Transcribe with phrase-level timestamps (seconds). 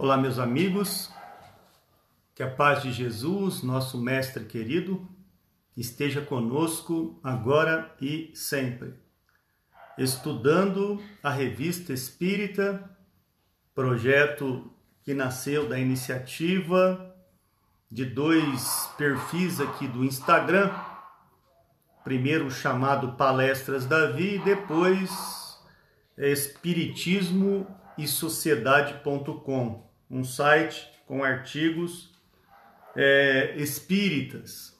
[0.00, 1.12] Olá, meus amigos,
[2.32, 5.04] que a paz de Jesus, nosso Mestre querido,
[5.76, 8.94] esteja conosco agora e sempre.
[9.98, 12.88] Estudando a Revista Espírita,
[13.74, 14.72] projeto
[15.02, 17.12] que nasceu da iniciativa
[17.90, 20.70] de dois perfis aqui do Instagram,
[22.04, 25.58] primeiro chamado Palestras Davi e depois
[26.16, 27.66] Espiritismo
[27.98, 32.10] e Sociedade.com um site com artigos
[32.96, 34.76] é, espíritas.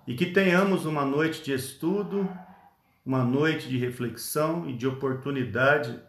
[0.06, 2.28] e que tenhamos uma noite de estudo,
[3.04, 6.00] uma noite de reflexão e de oportunidade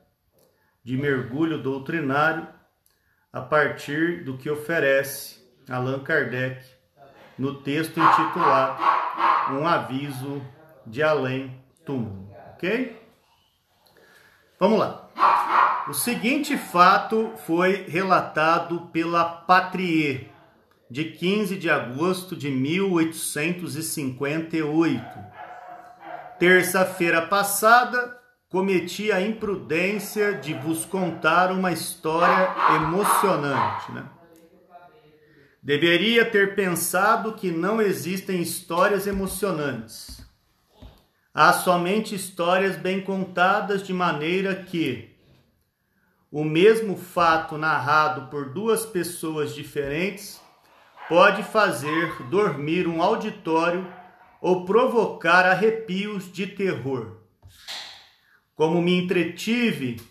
[0.84, 2.48] de mergulho doutrinário
[3.32, 6.66] a partir do que oferece Allan Kardec
[7.38, 8.82] no texto intitulado
[9.54, 10.42] Um Aviso
[10.86, 12.21] de Além túmulo,
[12.62, 12.96] ok?
[14.60, 15.10] Vamos lá.
[15.90, 20.30] O seguinte fato foi relatado pela Patrie,
[20.90, 25.04] de 15 de agosto de 1858.
[26.38, 34.06] Terça-feira passada, cometi a imprudência de vos contar uma história emocionante, né?
[35.64, 40.22] Deveria ter pensado que não existem histórias emocionantes
[41.34, 45.16] Há somente histórias bem contadas de maneira que
[46.30, 50.42] o mesmo fato narrado por duas pessoas diferentes
[51.08, 53.88] pode fazer dormir um auditório
[54.42, 57.22] ou provocar arrepios de terror.
[58.54, 60.02] Como me entretive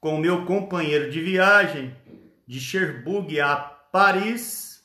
[0.00, 1.96] com meu companheiro de viagem
[2.44, 4.82] de Cherbourg a Paris,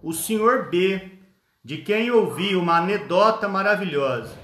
[0.00, 0.68] o Sr.
[0.70, 1.10] B,
[1.64, 4.43] de quem ouvi uma anedota maravilhosa.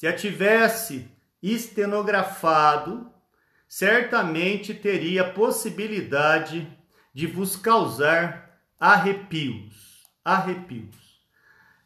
[0.00, 1.10] Se a tivesse
[1.42, 3.10] estenografado,
[3.68, 6.66] certamente teria possibilidade
[7.12, 10.08] de vos causar arrepios.
[10.24, 10.96] Arrepios.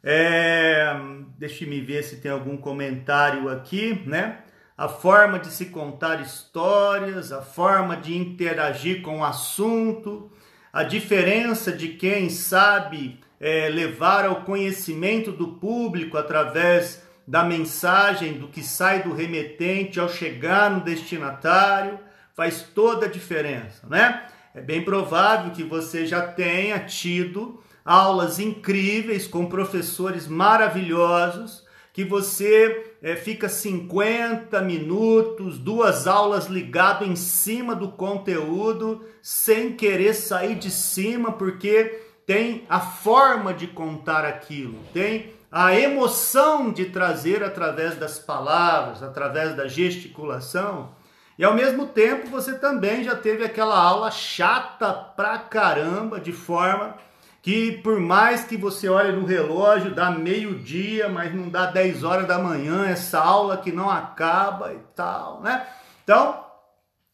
[0.01, 0.95] É,
[1.37, 4.45] Deixe-me ver se tem algum comentário aqui, né?
[4.79, 10.31] A forma de se contar histórias, a forma de interagir com o assunto,
[10.73, 18.49] a diferença de quem sabe é, levar ao conhecimento do público através da mensagem, do
[18.49, 21.99] que sai do remetente ao chegar no destinatário,
[22.35, 24.27] faz toda a diferença, né?
[24.55, 32.95] É bem provável que você já tenha tido aulas incríveis com professores maravilhosos, que você
[33.03, 40.71] é, fica 50 minutos, duas aulas ligado em cima do conteúdo, sem querer sair de
[40.71, 48.19] cima, porque tem a forma de contar aquilo, tem a emoção de trazer através das
[48.19, 50.91] palavras, através da gesticulação,
[51.39, 56.97] e ao mesmo tempo você também já teve aquela aula chata pra caramba, de forma
[57.41, 62.27] que por mais que você olhe no relógio, dá meio-dia, mas não dá 10 horas
[62.27, 65.69] da manhã, essa aula que não acaba e tal, né?
[66.03, 66.45] Então,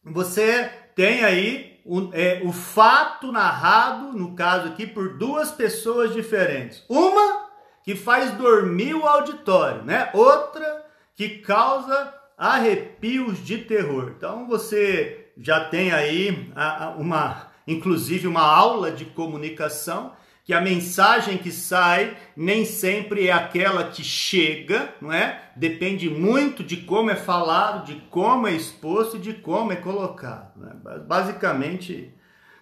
[0.03, 0.63] você
[0.95, 6.83] tem aí o, é, o fato narrado, no caso aqui, por duas pessoas diferentes.
[6.89, 7.50] Uma
[7.83, 10.09] que faz dormir o auditório, né?
[10.13, 10.85] Outra
[11.15, 14.13] que causa arrepios de terror.
[14.17, 16.51] Então você já tem aí
[16.97, 20.13] uma, inclusive uma aula de comunicação
[20.43, 25.51] que a mensagem que sai nem sempre é aquela que chega, não é?
[25.55, 30.57] Depende muito de como é falado, de como é exposto e de como é colocado.
[30.57, 30.71] Né?
[31.07, 32.13] Basicamente,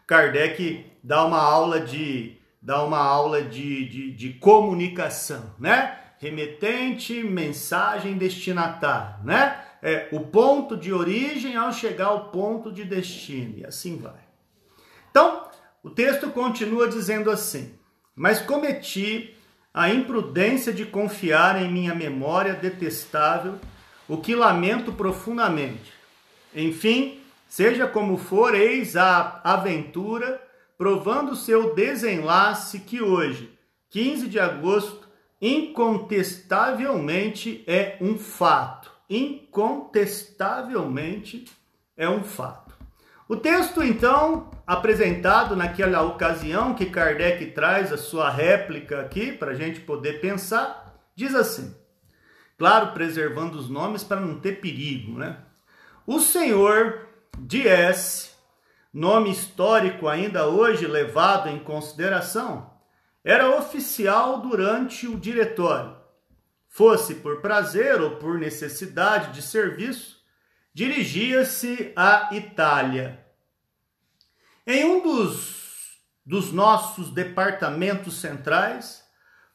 [0.05, 5.97] Kardec dá uma aula de dá uma aula de, de, de comunicação, né?
[6.19, 9.63] Remetente, mensagem, destinatário, né?
[9.81, 14.19] É, o ponto de origem ao chegar ao ponto de destino, e assim vai.
[15.09, 15.47] Então,
[15.81, 17.73] o texto continua dizendo assim:
[18.13, 19.35] Mas cometi
[19.73, 23.57] a imprudência de confiar em minha memória detestável,
[24.07, 25.93] o que lamento profundamente.
[26.53, 30.41] Enfim, seja como for, eis a aventura,
[30.79, 33.53] provando seu desenlace que hoje,
[33.89, 35.09] 15 de agosto,
[35.41, 38.89] incontestavelmente é um fato.
[39.09, 41.43] Incontestavelmente
[41.97, 42.73] é um fato.
[43.27, 49.55] O texto, então, apresentado naquela ocasião que Kardec traz a sua réplica aqui para a
[49.55, 51.75] gente poder pensar, diz assim:
[52.57, 55.39] claro, preservando os nomes para não ter perigo, né?
[56.07, 58.28] O senhor de S,
[58.93, 62.73] nome histórico ainda hoje levado em consideração,
[63.23, 65.97] era oficial durante o diretório.
[66.67, 70.19] Fosse por prazer ou por necessidade de serviço,
[70.73, 73.25] dirigia-se à Itália.
[74.65, 79.03] Em um dos, dos nossos departamentos centrais,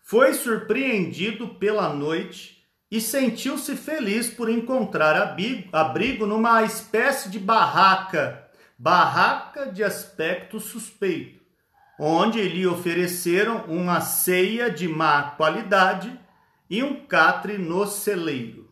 [0.03, 5.37] foi surpreendido pela noite e sentiu-se feliz por encontrar
[5.73, 8.44] abrigo numa espécie de barraca,
[8.79, 11.41] barraca de aspecto suspeito,
[11.99, 16.19] onde lhe ofereceram uma ceia de má qualidade
[16.69, 18.71] e um catre no celeiro.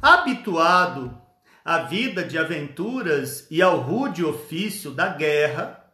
[0.00, 1.20] Habituado
[1.64, 5.84] à vida de aventuras e ao rude ofício da guerra,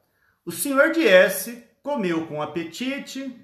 [0.44, 3.36] o senhor de S comeu com apetite,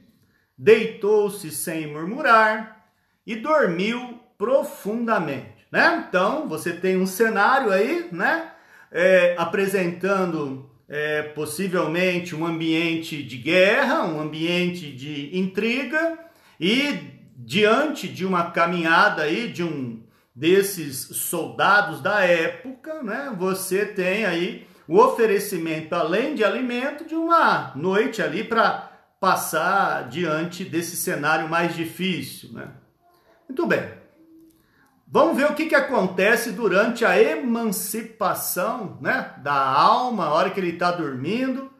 [0.57, 2.87] deitou-se sem murmurar
[3.27, 6.05] e dormiu profundamente, né?
[6.09, 8.52] Então você tem um cenário aí, né?
[8.93, 16.19] É, apresentando é, possivelmente um ambiente de guerra, um ambiente de intriga
[16.61, 16.99] e
[17.35, 20.03] diante de uma caminhada aí de um
[20.35, 27.73] desses soldados da época, né, você tem aí o oferecimento, além de alimento, de uma
[27.75, 28.91] noite ali para
[29.21, 32.53] passar diante desse cenário mais difícil.
[32.53, 32.69] Né?
[33.49, 34.02] Muito bem.
[35.15, 40.59] Vamos ver o que, que acontece durante a emancipação né, da alma, a hora que
[40.59, 41.71] ele está dormindo.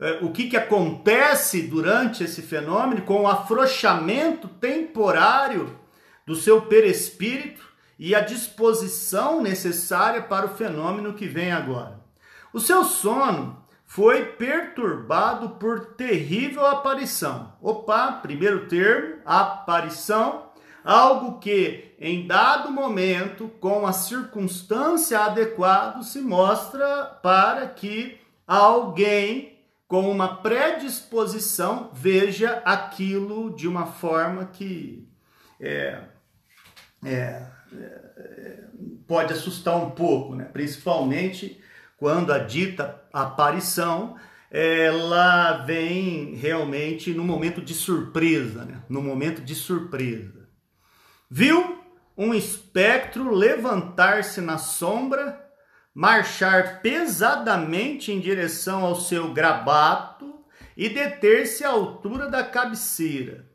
[0.00, 5.78] É, o que, que acontece durante esse fenômeno com o afrouxamento temporário
[6.26, 7.64] do seu perispírito
[7.96, 12.00] e a disposição necessária para o fenômeno que vem agora.
[12.52, 17.52] O seu sono foi perturbado por terrível aparição.
[17.62, 20.49] Opa, primeiro termo, aparição,
[20.84, 30.10] algo que em dado momento, com a circunstância adequada, se mostra para que alguém com
[30.10, 35.06] uma predisposição veja aquilo de uma forma que
[35.60, 36.00] é,
[37.04, 37.42] é,
[39.06, 40.44] pode assustar um pouco, né?
[40.44, 41.60] principalmente
[41.98, 44.16] quando a dita aparição
[44.50, 48.82] ela vem realmente no momento de surpresa, né?
[48.88, 50.39] no momento de surpresa.
[51.32, 51.78] Viu
[52.16, 55.40] um espectro levantar-se na sombra,
[55.94, 60.44] marchar pesadamente em direção ao seu grabato
[60.76, 63.48] e deter-se à altura da cabeceira.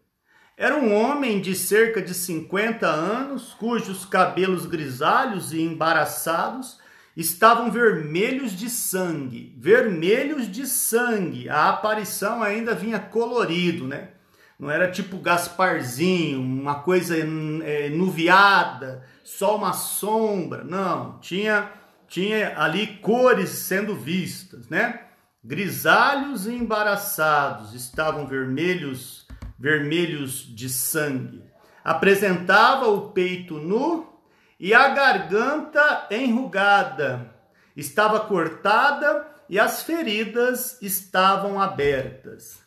[0.56, 6.80] Era um homem de cerca de 50 anos, cujos cabelos grisalhos e embaraçados
[7.16, 9.54] estavam vermelhos de sangue.
[9.58, 11.50] Vermelhos de sangue.
[11.50, 14.15] A aparição ainda vinha colorido, né?
[14.60, 20.64] Não era tipo Gasparzinho, uma coisa é, nuviada, só uma sombra.
[20.64, 21.72] Não, tinha
[22.08, 25.02] tinha ali cores sendo vistas, né?
[25.44, 29.26] Grisalhos e embaraçados, estavam vermelhos
[29.58, 31.44] vermelhos de sangue.
[31.84, 34.20] Apresentava o peito nu
[34.60, 37.34] e a garganta enrugada.
[37.76, 42.65] Estava cortada e as feridas estavam abertas.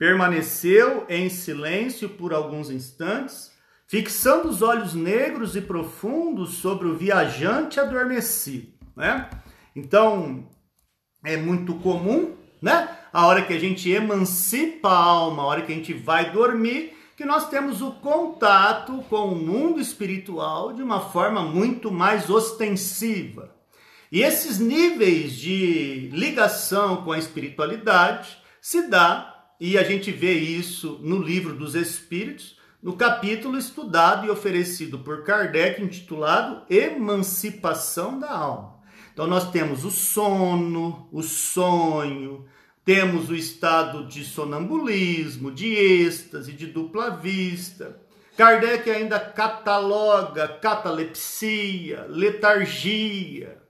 [0.00, 3.52] Permaneceu em silêncio por alguns instantes,
[3.86, 8.72] fixando os olhos negros e profundos sobre o viajante adormecido.
[8.96, 9.28] Né?
[9.76, 10.48] Então,
[11.22, 12.96] é muito comum, né?
[13.12, 16.96] a hora que a gente emancipa a alma, a hora que a gente vai dormir,
[17.14, 23.54] que nós temos o contato com o mundo espiritual de uma forma muito mais ostensiva.
[24.10, 29.29] E esses níveis de ligação com a espiritualidade se dá,
[29.60, 35.22] e a gente vê isso no livro dos Espíritos, no capítulo estudado e oferecido por
[35.22, 38.80] Kardec, intitulado Emancipação da Alma.
[39.12, 42.46] Então, nós temos o sono, o sonho,
[42.86, 48.00] temos o estado de sonambulismo, de êxtase, de dupla vista.
[48.38, 53.60] Kardec ainda cataloga catalepsia, letargia.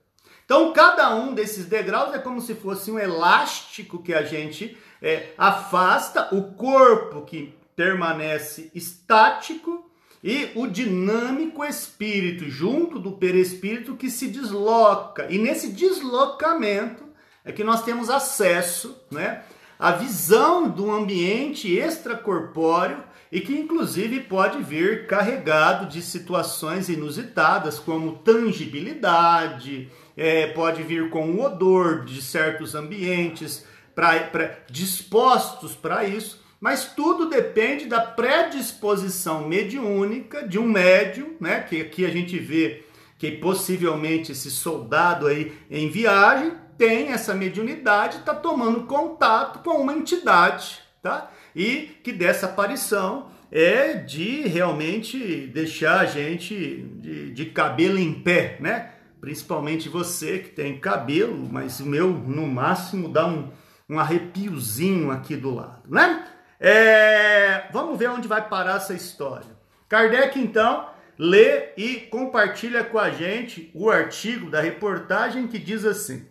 [0.45, 5.29] Então, cada um desses degraus é como se fosse um elástico que a gente é,
[5.37, 9.89] afasta, o corpo que permanece estático
[10.23, 15.25] e o dinâmico espírito, junto do perispírito, que se desloca.
[15.29, 17.05] E nesse deslocamento
[17.43, 19.41] é que nós temos acesso né,
[19.79, 28.17] à visão do ambiente extracorpóreo e que, inclusive, pode vir carregado de situações inusitadas, como
[28.17, 36.41] tangibilidade, é, pode vir com o odor de certos ambientes pra, pra dispostos para isso
[36.61, 41.61] mas tudo depende da predisposição mediúnica de um médium, né?
[41.61, 42.83] Que aqui a gente vê
[43.17, 49.93] que possivelmente esse soldado aí em viagem tem essa mediunidade, está tomando contato com uma
[49.93, 51.31] entidade, tá?
[51.55, 58.57] E que dessa aparição é de realmente deixar a gente de, de cabelo em pé,
[58.59, 58.91] né?
[59.19, 63.49] Principalmente você que tem cabelo, mas o meu no máximo dá um,
[63.91, 66.25] um arrepiozinho aqui do lado, né?
[66.57, 69.49] É, vamos ver onde vai parar essa história.
[69.89, 76.25] Kardec, então, lê e compartilha com a gente o artigo da reportagem que diz assim: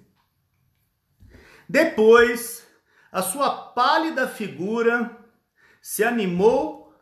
[1.68, 2.66] Depois,
[3.12, 5.18] a sua pálida figura
[5.82, 6.94] se animou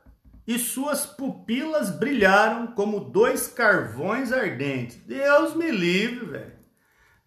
[0.45, 4.97] e suas pupilas brilharam como dois carvões ardentes.
[5.07, 6.59] Deus me livre, velho.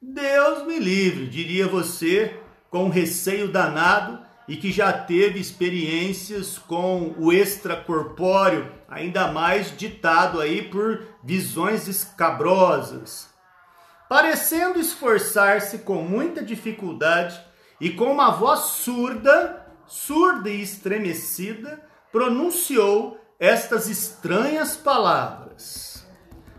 [0.01, 2.40] Deus me livre, diria você,
[2.71, 10.63] com receio danado e que já teve experiências com o extracorpóreo, ainda mais ditado aí
[10.63, 13.29] por visões escabrosas.
[14.09, 17.39] Parecendo esforçar-se com muita dificuldade
[17.79, 26.05] e com uma voz surda, surda e estremecida, pronunciou estas estranhas palavras.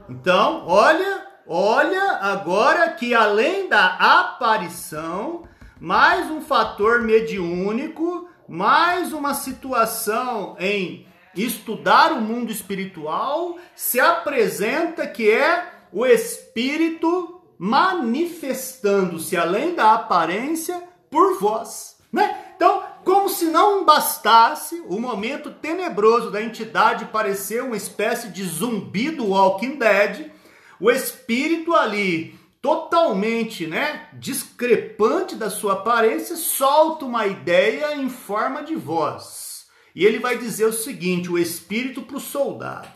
[0.09, 5.47] Então, olha, olha agora que além da aparição,
[5.83, 15.29] mais um fator mediúnico, mais uma situação em estudar o mundo espiritual, se apresenta que
[15.29, 22.53] é o espírito manifestando-se além da aparência por vós, né?
[22.55, 29.11] Então, como se não bastasse o momento tenebroso da entidade parecer uma espécie de zumbi
[29.11, 30.31] do Walking Dead,
[30.79, 38.77] o espírito ali totalmente, né, discrepante da sua aparência, solta uma ideia em forma de
[38.77, 39.67] voz.
[39.95, 42.89] E ele vai dizer o seguinte: o espírito para o soldado: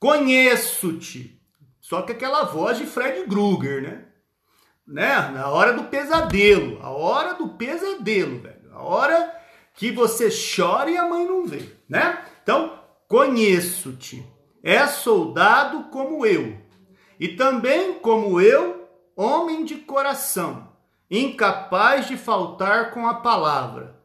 [0.00, 1.38] Conheço-te.
[1.80, 4.04] Só que aquela voz de Fred Krueger, né?
[4.84, 5.30] né?
[5.32, 8.72] Na hora do pesadelo, a hora do pesadelo, velho.
[8.72, 9.40] A hora
[9.74, 12.24] que você chora e a mãe não vê, né?
[12.42, 14.26] Então, conheço-te.
[14.64, 16.58] É soldado como eu.
[17.20, 18.85] E também como eu
[19.16, 20.68] homem de coração,
[21.10, 23.96] incapaz de faltar com a palavra.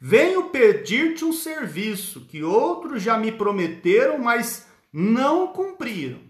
[0.00, 6.20] Venho pedir-te um serviço que outros já me prometeram, mas não cumpriram.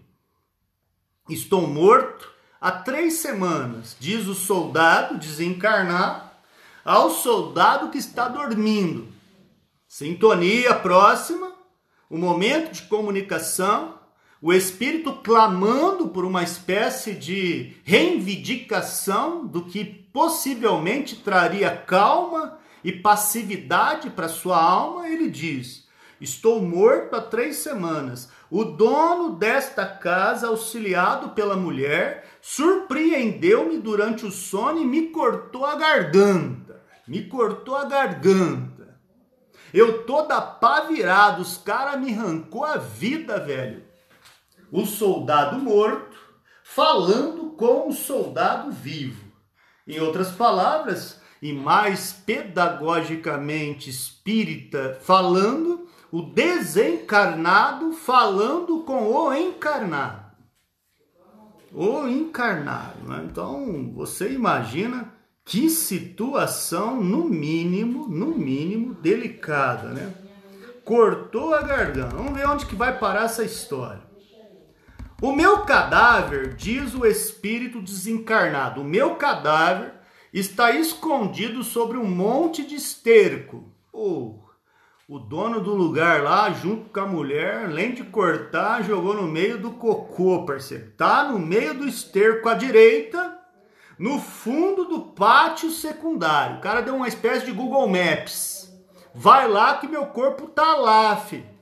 [1.29, 6.25] Estou morto há três semanas, diz o soldado desencarnado
[6.83, 9.07] ao soldado que está dormindo.
[9.87, 11.51] Sintonia próxima,
[12.09, 13.94] o momento de comunicação
[14.45, 24.11] o espírito clamando por uma espécie de reivindicação do que possivelmente traria calma e passividade
[24.11, 25.87] para sua alma, ele diz:
[26.21, 28.29] Estou morto há três semanas.
[28.47, 35.73] O dono desta casa, auxiliado pela mulher, surpreendeu-me durante o sono e me cortou a
[35.73, 36.83] garganta.
[37.07, 38.99] Me cortou a garganta.
[39.73, 43.84] Eu toda pá virado, os caras me arrancou a vida, velho
[44.71, 46.17] o soldado morto
[46.63, 49.23] falando com o soldado vivo.
[49.87, 60.25] Em outras palavras, e mais pedagogicamente espírita falando, o desencarnado falando com o encarnado.
[61.71, 63.07] O encarnado.
[63.07, 63.27] Né?
[63.29, 70.13] Então, você imagina que situação, no mínimo, no mínimo, delicada, né?
[70.83, 72.15] Cortou tô aguardando.
[72.15, 74.04] Vamos ver onde que vai parar essa história.
[75.21, 79.93] O meu cadáver, diz o espírito desencarnado, o meu cadáver
[80.33, 83.71] está escondido sobre um monte de esterco.
[83.93, 84.39] Oh,
[85.07, 89.57] o dono do lugar lá, junto com a mulher, além de cortar, jogou no meio
[89.57, 90.91] do cocô, parceiro.
[90.97, 93.39] Tá no meio do esterco à direita,
[93.97, 96.57] no fundo do pátio secundário.
[96.57, 98.69] O cara deu uma espécie de Google Maps.
[99.13, 101.54] Vai lá que meu corpo tá lá, filho.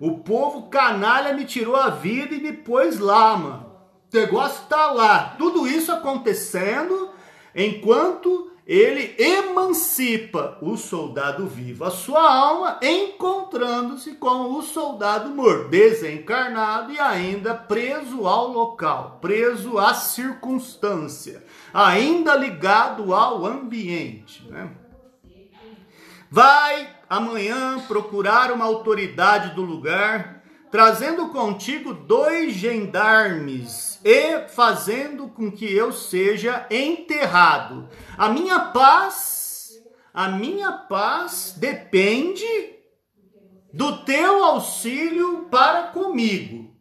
[0.00, 3.72] O povo canalha me tirou a vida e me pôs lá, mano.
[4.12, 5.34] O negócio tá lá.
[5.38, 7.10] Tudo isso acontecendo
[7.54, 16.90] enquanto ele emancipa o soldado vivo, a sua alma, encontrando-se com o soldado morto, desencarnado
[16.90, 24.46] e ainda preso ao local, preso à circunstância, ainda ligado ao ambiente.
[24.48, 24.70] Né?
[26.34, 35.72] Vai amanhã procurar uma autoridade do lugar, trazendo contigo dois gendarmes e fazendo com que
[35.72, 37.88] eu seja enterrado.
[38.18, 39.74] A minha paz,
[40.12, 42.44] a minha paz depende
[43.72, 46.74] do teu auxílio para comigo,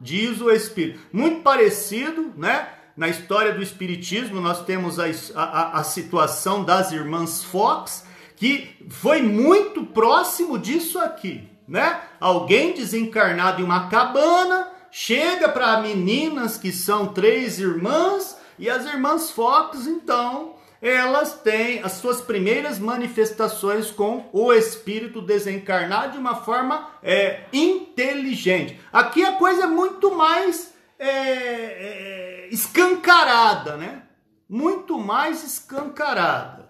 [0.00, 1.00] diz o Espírito.
[1.12, 2.68] Muito parecido, né?
[2.96, 8.05] Na história do Espiritismo, nós temos a, a, a situação das irmãs Fox,
[8.36, 12.00] que foi muito próximo disso aqui, né?
[12.20, 19.30] Alguém desencarnado em uma cabana chega para meninas que são três irmãs e as irmãs
[19.30, 26.90] Fox, então, elas têm as suas primeiras manifestações com o espírito desencarnado de uma forma
[27.02, 28.78] é, inteligente.
[28.92, 34.02] Aqui a coisa é muito mais é, é, escancarada, né?
[34.48, 36.65] Muito mais escancarada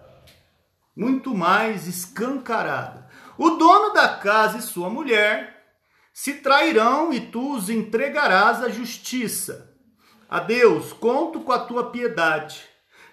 [0.97, 3.07] muito mais escancarada.
[3.37, 5.63] O dono da casa e sua mulher
[6.11, 9.71] se trairão e tu os entregarás à justiça.
[10.27, 12.61] A Deus, conto com a tua piedade.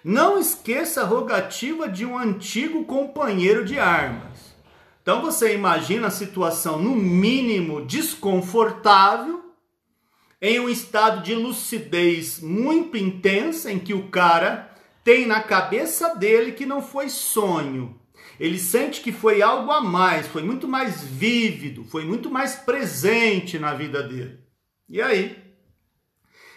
[0.03, 4.55] Não esqueça a rogativa de um antigo companheiro de armas.
[5.03, 9.45] Então você imagina a situação, no mínimo, desconfortável,
[10.41, 14.74] em um estado de lucidez muito intensa, em que o cara
[15.05, 18.01] tem na cabeça dele que não foi sonho.
[18.39, 23.59] Ele sente que foi algo a mais, foi muito mais vívido, foi muito mais presente
[23.59, 24.39] na vida dele.
[24.89, 25.37] E aí,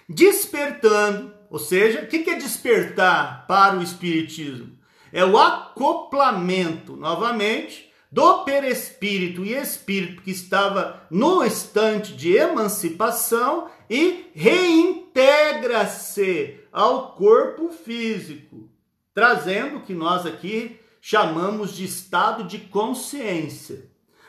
[0.08, 4.78] despertando, ou seja, o que é despertar para o Espiritismo?
[5.12, 14.30] É o acoplamento, novamente, do perespírito e espírito que estava no instante de emancipação e
[14.34, 18.68] reintegra-se ao corpo físico,
[19.14, 23.88] trazendo o que nós aqui chamamos de estado de consciência.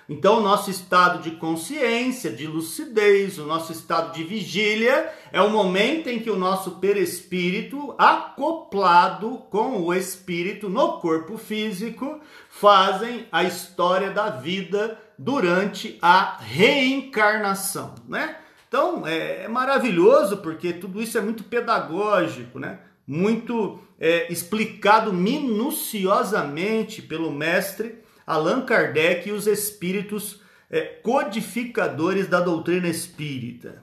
[0.10, 5.52] Então, o nosso estado de consciência, de lucidez, o nosso estado de vigília é o
[5.52, 13.44] momento em que o nosso perispírito, acoplado com o espírito no corpo físico, fazem a
[13.44, 18.36] história da vida durante a reencarnação, né?
[18.70, 22.80] Então é, é maravilhoso porque tudo isso é muito pedagógico, né?
[23.10, 32.88] muito é, explicado minuciosamente pelo mestre Allan Kardec e os espíritos é, codificadores da doutrina
[32.88, 33.82] espírita.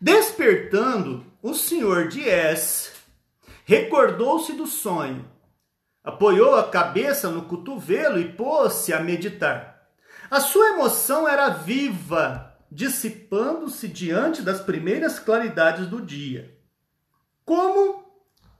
[0.00, 2.92] Despertando, o senhor Dias
[3.66, 5.26] recordou-se do sonho,
[6.02, 9.86] apoiou a cabeça no cotovelo e pôs-se a meditar.
[10.30, 16.58] A sua emoção era viva dissipando-se diante das primeiras claridades do dia.
[17.44, 18.04] Como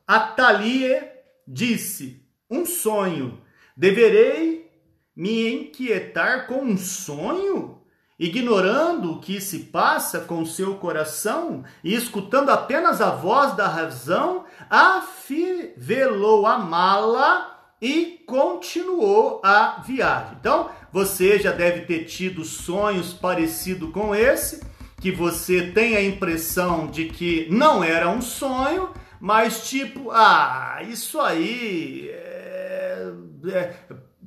[0.07, 1.03] Atalie
[1.47, 3.43] disse, um sonho.
[3.77, 4.71] Deverei
[5.17, 7.83] me inquietar com um sonho?
[8.17, 14.45] Ignorando o que se passa com seu coração e escutando apenas a voz da razão,
[14.71, 17.54] afivelou a mala
[17.85, 20.39] e continuou a viagem.
[20.41, 24.65] Então, você já deve ter tido sonhos parecidos com esse,
[25.03, 28.89] que você tem a impressão de que não era um sonho,
[29.21, 33.13] mas tipo, ah, isso aí é,
[33.53, 33.75] é,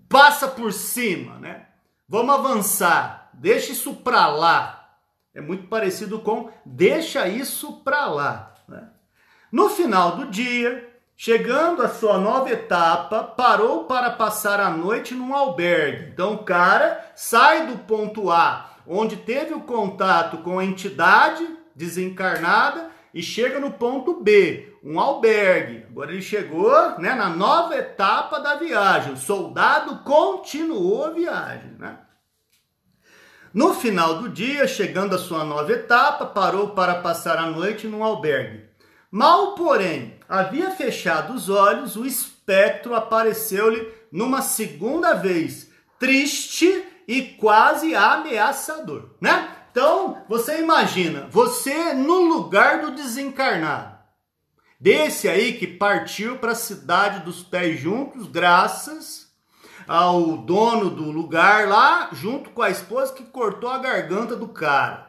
[0.08, 1.65] passa por cima, né?
[2.08, 5.00] Vamos avançar, deixa isso para lá.
[5.34, 8.54] É muito parecido com deixa isso para lá.
[8.67, 8.88] Né?
[9.52, 10.87] No final do dia,
[11.20, 16.12] Chegando à sua nova etapa, parou para passar a noite num albergue.
[16.14, 21.44] Então o cara sai do ponto A, onde teve o contato com a entidade
[21.76, 25.88] desencarnada, e chega no ponto B, um albergue.
[25.90, 29.14] Agora ele chegou né, na nova etapa da viagem.
[29.14, 31.72] O soldado continuou a viagem.
[31.80, 31.98] Né?
[33.52, 38.04] No final do dia, chegando à sua nova etapa, parou para passar a noite num
[38.04, 38.68] albergue.
[39.10, 47.96] Mal, porém, havia fechado os olhos, o espectro apareceu-lhe numa segunda vez, triste e quase
[47.96, 49.56] ameaçador, né?
[49.72, 53.98] Então, você imagina, você no lugar do desencarnado,
[54.80, 59.28] desse aí que partiu para a cidade dos pés juntos, graças
[59.88, 65.07] ao dono do lugar lá, junto com a esposa que cortou a garganta do cara.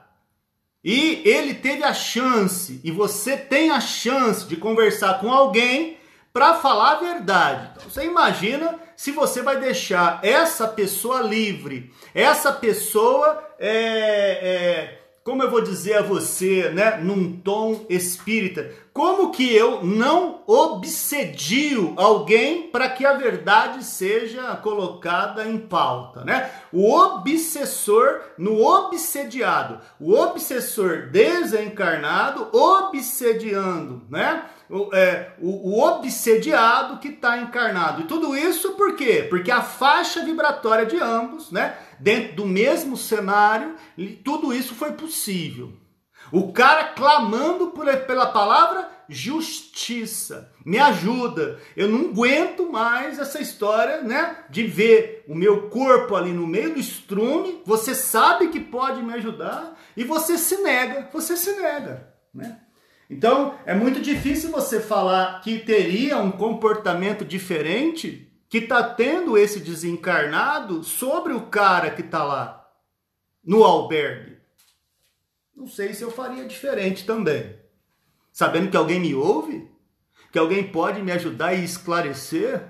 [0.91, 5.99] E ele teve a chance, e você tem a chance de conversar com alguém
[6.33, 7.73] para falar a verdade.
[7.73, 15.43] Então, você imagina se você vai deixar essa pessoa livre, essa pessoa é, é como
[15.43, 22.67] eu vou dizer a você, né, num tom espírita, como que eu não obsedio alguém
[22.67, 26.51] para que a verdade seja colocada em pauta, né?
[26.73, 34.47] O obsessor no obsediado, o obsessor desencarnado obsediando, né?
[34.69, 38.03] O, é, o, o obsediado que está encarnado.
[38.03, 39.25] E tudo isso por quê?
[39.31, 41.79] Porque a faixa vibratória de ambos, né?
[41.99, 43.75] dentro do mesmo cenário,
[44.25, 45.73] tudo isso foi possível.
[46.33, 50.53] O cara clamando por, pela palavra justiça.
[50.65, 51.59] Me ajuda.
[51.77, 54.45] Eu não aguento mais essa história, né?
[54.51, 57.63] De ver o meu corpo ali no meio do estrume.
[57.65, 61.09] Você sabe que pode me ajudar e você se nega.
[61.13, 62.61] Você se nega, né?
[63.11, 69.61] Então, é muito difícil você falar que teria um comportamento diferente que está tendo esse
[69.61, 72.67] desencarnado sobre o cara que está lá
[73.43, 74.38] no albergue.
[75.59, 77.57] Não sei se eu faria diferente também.
[78.31, 79.69] Sabendo que alguém me ouve,
[80.31, 82.63] que alguém pode me ajudar e esclarecer.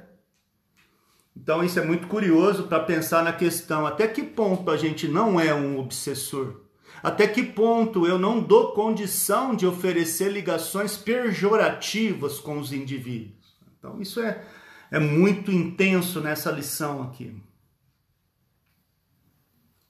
[1.37, 5.39] Então isso é muito curioso para pensar na questão até que ponto a gente não
[5.39, 6.63] é um obsessor.
[7.03, 13.55] Até que ponto eu não dou condição de oferecer ligações pejorativas com os indivíduos.
[13.79, 14.43] Então isso é
[14.91, 17.39] é muito intenso nessa lição aqui.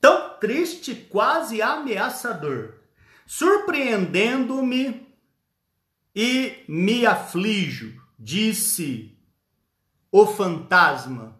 [0.00, 2.77] Tão triste, quase ameaçador,
[3.28, 5.06] surpreendendo-me
[6.16, 9.16] e me aflijo, disse
[10.10, 11.38] o fantasma.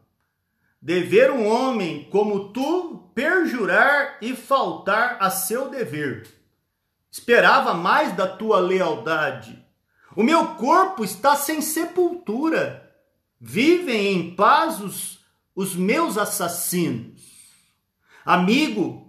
[0.81, 6.29] Dever um homem como tu perjurar e faltar a seu dever.
[7.11, 9.67] Esperava mais da tua lealdade.
[10.15, 12.89] O meu corpo está sem sepultura
[13.41, 15.21] Vivem em paz os,
[15.55, 17.23] os meus assassinos.
[18.25, 19.08] Amigo,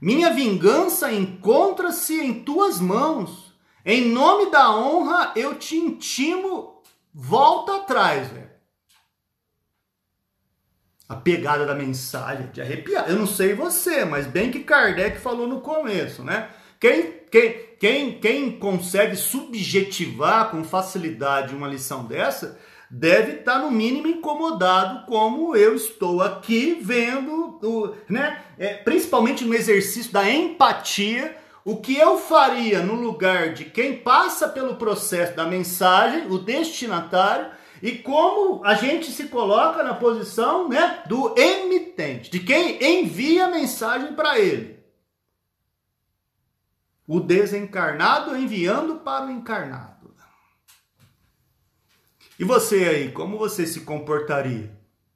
[0.00, 3.54] minha vingança encontra-se em tuas mãos.
[3.84, 6.82] Em nome da honra, eu te intimo,
[7.14, 8.50] volta atrás, velho.
[11.08, 13.08] A pegada da mensagem de arrepiar.
[13.08, 16.50] Eu não sei você, mas bem que Kardec falou no começo, né?
[16.80, 22.58] Quem, quem, quem, quem consegue subjetivar com facilidade uma lição dessa
[22.90, 28.42] deve estar no mínimo incomodado, como eu estou aqui vendo, o, né?
[28.58, 34.48] É, principalmente no exercício da empatia, o que eu faria no lugar de quem passa
[34.48, 37.50] pelo processo da mensagem, o destinatário,
[37.82, 43.50] e como a gente se coloca na posição né, do emitente, de quem envia a
[43.50, 44.76] mensagem para ele.
[47.06, 49.95] O desencarnado enviando para o encarnado.
[52.38, 54.70] E você aí, como você se comportaria?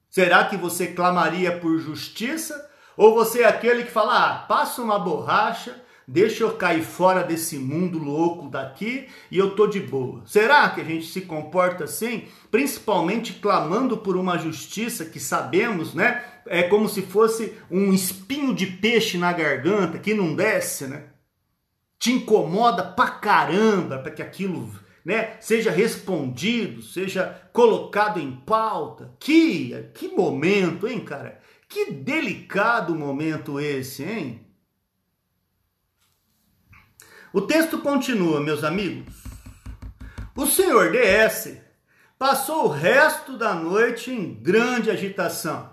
[0.09, 2.69] Será que você clamaria por justiça?
[2.97, 7.59] Ou você é aquele que fala, ah, passa uma borracha, deixa eu cair fora desse
[7.59, 10.23] mundo louco daqui e eu tô de boa?
[10.25, 12.27] Será que a gente se comporta assim?
[12.51, 16.25] Principalmente clamando por uma justiça que sabemos, né?
[16.47, 21.05] É como se fosse um espinho de peixe na garganta que não desce, né?
[21.99, 24.71] Te incomoda pra caramba para que aquilo
[25.05, 29.15] né, seja respondido, seja colocado em pauta.
[29.19, 31.41] Que, que momento, hein, cara?
[31.69, 34.47] Que delicado momento esse, hein?
[37.33, 39.23] O texto continua, meus amigos.
[40.35, 41.59] O senhor DS
[42.19, 45.73] passou o resto da noite em grande agitação.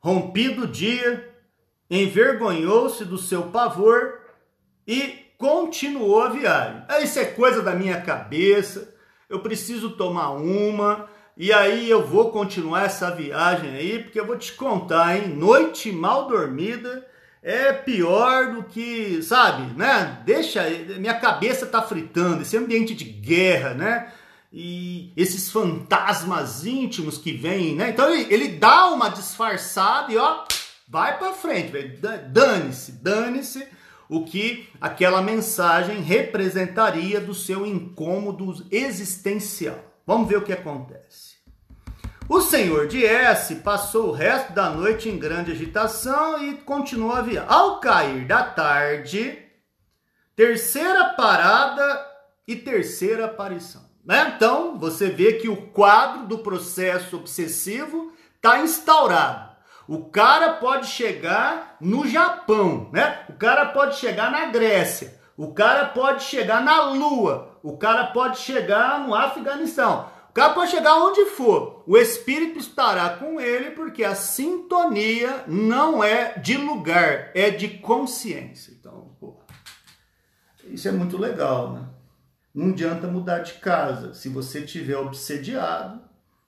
[0.00, 1.34] Rompido o dia,
[1.88, 4.20] envergonhou-se do seu pavor
[4.86, 6.82] e continuou a viagem.
[7.02, 8.94] Isso é coisa da minha cabeça,
[9.28, 14.38] eu preciso tomar uma, e aí eu vou continuar essa viagem aí, porque eu vou
[14.38, 15.28] te contar, hein?
[15.28, 17.06] Noite mal dormida
[17.42, 20.22] é pior do que, sabe, né?
[20.24, 20.68] Deixa,
[20.98, 24.12] minha cabeça tá fritando, esse ambiente de guerra, né?
[24.52, 27.90] E esses fantasmas íntimos que vêm, né?
[27.90, 30.44] Então ele, ele dá uma disfarçada e ó,
[30.88, 31.98] vai para frente, velho.
[32.30, 33.75] Dane-se, dane-se
[34.08, 39.78] o que aquela mensagem representaria do seu incômodo existencial.
[40.06, 41.36] Vamos ver o que acontece.
[42.28, 47.22] O senhor de S passou o resto da noite em grande agitação e continuou a
[47.22, 47.48] viagem.
[47.48, 49.38] Ao cair da tarde,
[50.34, 52.04] terceira parada
[52.46, 53.84] e terceira aparição.
[54.04, 54.34] Né?
[54.36, 59.55] Então, você vê que o quadro do processo obsessivo está instaurado.
[59.88, 63.24] O cara pode chegar no Japão, né?
[63.28, 65.18] O cara pode chegar na Grécia.
[65.36, 67.58] O cara pode chegar na Lua.
[67.62, 70.08] O cara pode chegar no Afeganistão.
[70.30, 71.84] O cara pode chegar onde for.
[71.86, 78.72] O espírito estará com ele porque a sintonia não é de lugar, é de consciência.
[78.72, 79.36] Então, pô,
[80.64, 81.88] isso é muito legal, né?
[82.54, 84.14] Não adianta mudar de casa.
[84.14, 86.00] Se você tiver obsediado,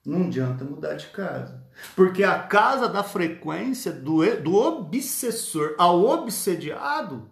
[0.05, 1.58] não adianta mudar de casa.
[1.95, 7.29] Porque a casa da frequência do, do obsessor ao obsediado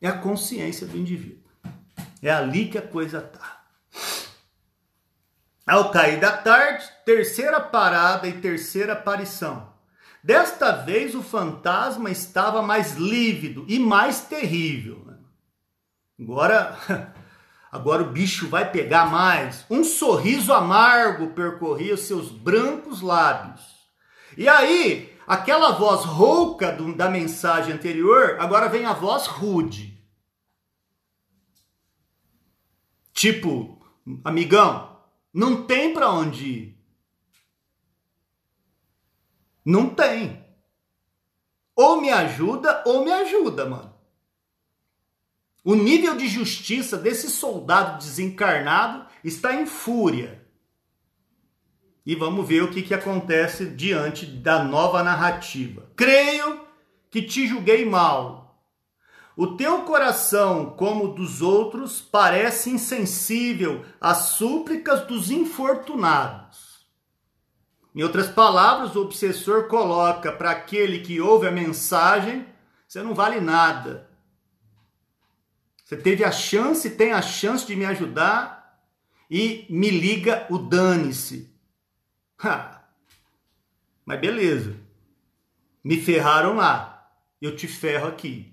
[0.00, 1.50] é a consciência do indivíduo.
[2.22, 3.64] É ali que a coisa está.
[5.66, 9.74] Ao cair da tarde, terceira parada e terceira aparição.
[10.22, 15.04] Desta vez o fantasma estava mais lívido e mais terrível.
[15.06, 15.18] Né?
[16.20, 16.76] Agora
[17.76, 19.66] Agora o bicho vai pegar mais.
[19.68, 23.60] Um sorriso amargo percorria seus brancos lábios.
[24.34, 30.02] E aí, aquela voz rouca do, da mensagem anterior, agora vem a voz rude.
[33.12, 33.78] Tipo,
[34.24, 34.98] amigão,
[35.32, 36.76] não tem para onde ir.
[39.62, 40.44] Não tem.
[41.74, 43.95] Ou me ajuda ou me ajuda, mano.
[45.66, 50.46] O nível de justiça desse soldado desencarnado está em fúria.
[52.06, 55.90] E vamos ver o que, que acontece diante da nova narrativa.
[55.96, 56.60] Creio
[57.10, 58.62] que te julguei mal.
[59.36, 66.86] O teu coração, como o dos outros, parece insensível às súplicas dos infortunados.
[67.92, 72.46] Em outras palavras, o obsessor coloca para aquele que ouve a mensagem:
[72.86, 74.05] você não vale nada.
[75.86, 78.76] Você teve a chance, tem a chance de me ajudar
[79.30, 81.48] e me liga o dane-se.
[84.04, 84.74] Mas beleza.
[85.84, 87.08] Me ferraram lá.
[87.40, 88.52] Eu te ferro aqui.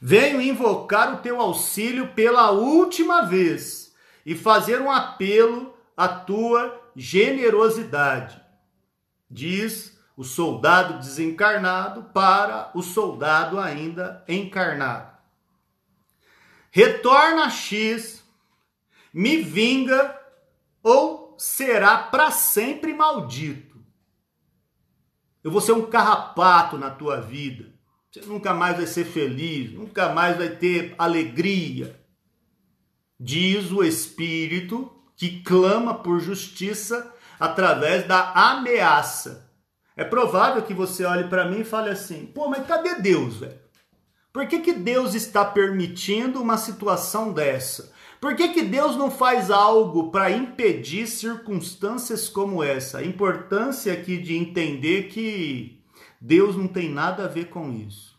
[0.00, 8.42] Venho invocar o teu auxílio pela última vez e fazer um apelo à tua generosidade.
[9.30, 15.14] Diz o soldado desencarnado para o soldado ainda encarnado.
[16.70, 18.24] Retorna X,
[19.12, 20.18] me vinga
[20.82, 23.76] ou será para sempre maldito.
[25.44, 27.74] Eu vou ser um carrapato na tua vida.
[28.10, 32.00] Você nunca mais vai ser feliz, nunca mais vai ter alegria.
[33.20, 39.45] Diz o Espírito que clama por justiça através da ameaça
[39.96, 43.58] é provável que você olhe para mim e fale assim: pô, mas cadê Deus, velho?
[44.30, 47.90] Por que, que Deus está permitindo uma situação dessa?
[48.20, 52.98] Por que, que Deus não faz algo para impedir circunstâncias como essa?
[52.98, 55.82] A importância aqui de entender que
[56.20, 58.14] Deus não tem nada a ver com isso.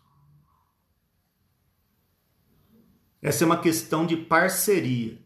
[3.22, 5.20] Essa é uma questão de parceria,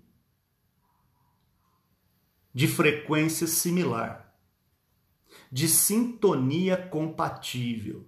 [2.53, 4.30] de frequência similar
[5.51, 8.07] de sintonia compatível.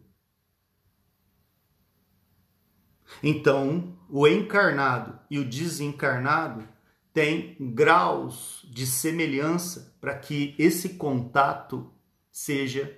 [3.22, 6.68] Então, o encarnado e o desencarnado
[7.14, 11.92] têm graus de semelhança para que esse contato
[12.32, 12.98] seja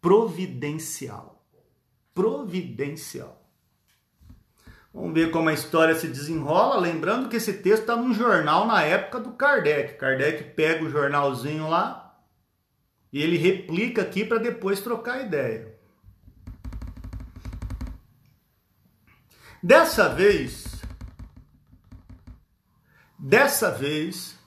[0.00, 1.46] providencial.
[2.14, 3.46] Providencial.
[4.92, 6.78] Vamos ver como a história se desenrola.
[6.78, 9.98] Lembrando que esse texto está num jornal na época do Kardec.
[9.98, 12.05] Kardec pega o jornalzinho lá,
[13.16, 15.74] e ele replica aqui para depois trocar ideia.
[19.62, 20.82] Dessa vez,
[23.18, 24.38] dessa vez,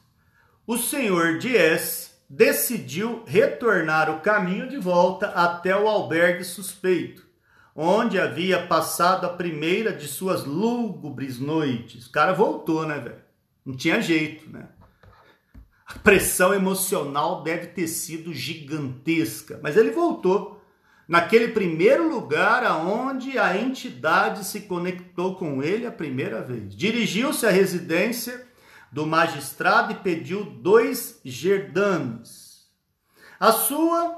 [0.68, 7.28] o senhor Dias decidiu retornar o caminho de volta até o albergue suspeito,
[7.76, 12.06] onde havia passado a primeira de suas lúgubres noites.
[12.06, 13.24] O cara voltou, né, velho?
[13.66, 14.70] Não tinha jeito, né?
[15.90, 20.62] A pressão emocional deve ter sido gigantesca, mas ele voltou
[21.08, 26.76] naquele primeiro lugar aonde a entidade se conectou com ele a primeira vez.
[26.76, 28.48] Dirigiu-se à residência
[28.92, 32.70] do magistrado e pediu dois gerdames.
[33.40, 34.16] A sua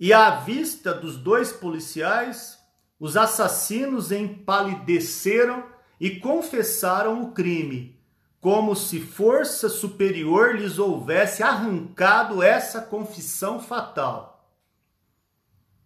[0.00, 2.58] e à vista dos dois policiais,
[2.98, 5.62] os assassinos empalideceram
[6.00, 7.96] e confessaram o crime,
[8.44, 14.54] como se força superior lhes houvesse arrancado essa confissão fatal.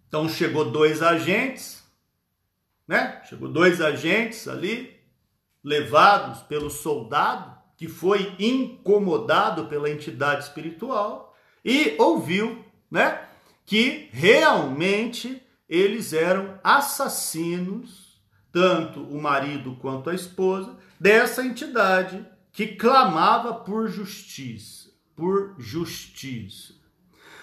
[0.08, 1.84] Então chegou dois agentes,
[2.84, 3.22] né?
[3.28, 4.98] Chegou dois agentes ali,
[5.62, 13.24] levados pelo soldado que foi incomodado pela entidade espiritual e ouviu, né,
[13.64, 22.26] que realmente eles eram assassinos, tanto o marido quanto a esposa, dessa entidade
[22.58, 26.74] que clamava por justiça, por justiça.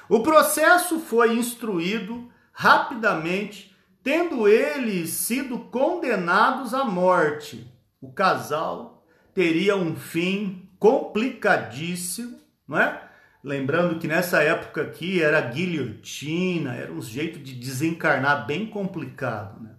[0.09, 3.73] O processo foi instruído rapidamente,
[4.03, 7.65] tendo eles sido condenados à morte.
[8.01, 13.01] O casal teria um fim complicadíssimo, não é?
[13.41, 19.63] Lembrando que nessa época aqui era guilhotina, era um jeito de desencarnar bem complicado.
[19.63, 19.75] Né?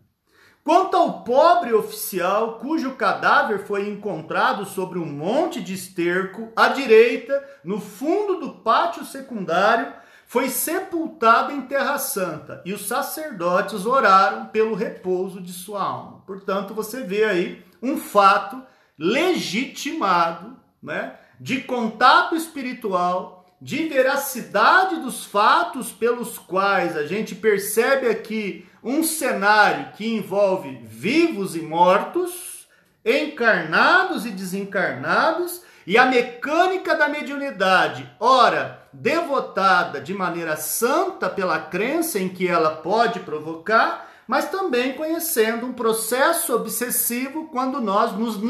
[0.67, 7.41] Quanto ao pobre oficial, cujo cadáver foi encontrado sobre um monte de esterco à direita,
[7.63, 9.93] no fundo do pátio secundário,
[10.27, 16.25] foi sepultado em Terra Santa e os sacerdotes oraram pelo repouso de sua alma.
[16.27, 18.61] Portanto, você vê aí um fato
[18.99, 28.67] legitimado, né, de contato espiritual de veracidade dos fatos pelos quais a gente percebe aqui
[28.87, 32.69] um cenário que envolve vivos e mortos,
[33.05, 42.21] encarnados e desencarnados, e a mecânica da mediunidade, ora devotada de maneira santa pela crença
[42.21, 48.41] em que ela pode provocar, mas também conhecendo um processo obsessivo quando nós nos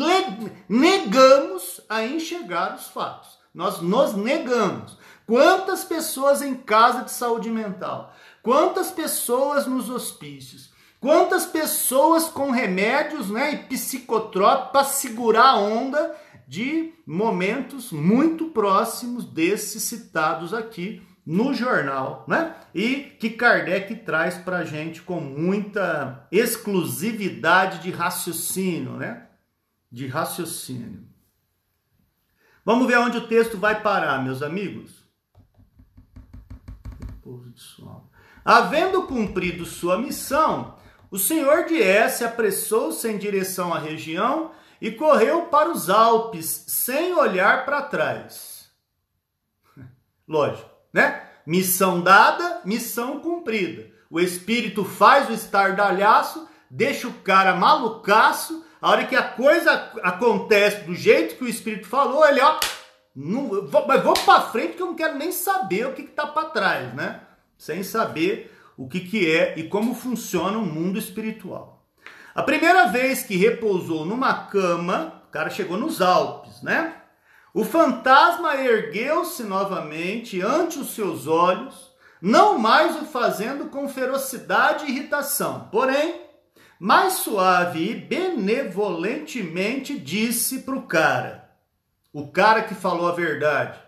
[0.68, 3.38] negamos a enxergar os fatos.
[3.54, 4.98] Nós nos negamos.
[5.26, 8.14] Quantas pessoas em casa de saúde mental?
[8.46, 10.70] Quantas pessoas nos hospícios?
[11.00, 19.24] Quantas pessoas com remédios né, e psicotrópicos para segurar a onda de momentos muito próximos
[19.24, 22.54] desses citados aqui no jornal, né?
[22.72, 29.26] E que Kardec traz para a gente com muita exclusividade de raciocínio, né?
[29.90, 31.04] De raciocínio.
[32.64, 35.04] Vamos ver onde o texto vai parar, meus amigos.
[38.46, 40.76] Havendo cumprido sua missão,
[41.10, 47.12] o senhor de S apressou-se em direção à região e correu para os Alpes sem
[47.12, 48.70] olhar para trás.
[50.28, 51.22] Lógico, né?
[51.44, 53.90] Missão dada, missão cumprida.
[54.08, 60.84] O espírito faz o estardalhaço, deixa o cara malucaço a hora que a coisa acontece
[60.84, 62.60] do jeito que o Espírito falou, ele, ó,
[63.14, 66.26] não, vou, mas vou para frente que eu não quero nem saber o que está
[66.26, 67.25] para trás, né?
[67.56, 71.86] Sem saber o que, que é e como funciona o mundo espiritual.
[72.34, 76.94] A primeira vez que repousou numa cama, o cara chegou nos Alpes, né?
[77.54, 81.90] O fantasma ergueu-se novamente ante os seus olhos,
[82.20, 86.26] não mais o fazendo com ferocidade e irritação, porém
[86.78, 91.50] mais suave e benevolentemente disse para o cara,
[92.12, 93.80] o cara que falou a verdade,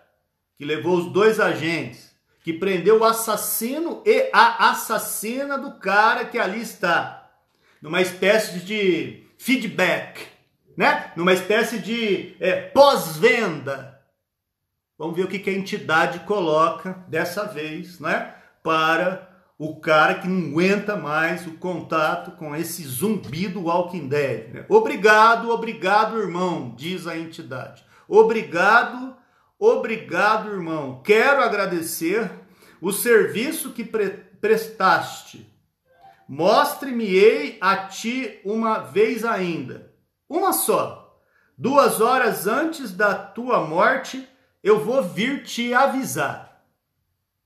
[0.56, 2.07] que levou os dois agentes,
[2.48, 7.30] que prendeu o assassino e a assassina do cara que ali está,
[7.82, 10.26] numa espécie de feedback,
[10.74, 11.12] né?
[11.14, 14.00] Numa espécie de é, pós-venda.
[14.96, 18.34] Vamos ver o que, que a entidade coloca dessa vez, né?
[18.62, 24.54] Para o cara que não aguenta mais o contato com esse zumbi do Walking Dead.
[24.54, 24.64] Né?
[24.70, 27.84] Obrigado, obrigado, irmão, diz a entidade.
[28.08, 29.17] Obrigado,
[29.58, 31.02] obrigado, irmão.
[31.02, 32.30] Quero agradecer
[32.80, 35.52] o serviço que pre prestaste.
[36.28, 39.92] Mostre-me-ei a ti uma vez ainda.
[40.28, 41.20] Uma só.
[41.56, 44.28] Duas horas antes da tua morte,
[44.62, 46.64] eu vou vir te avisar.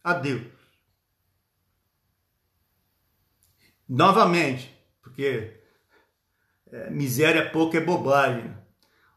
[0.05, 0.53] Adeus.
[3.89, 5.63] Novamente, porque
[6.71, 8.53] é, miséria pouco é bobagem.